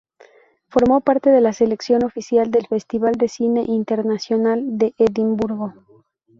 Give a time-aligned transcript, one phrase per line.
[0.69, 5.75] Formó parte de la selección oficial del Festival de Cine Internacional de Edimburgo.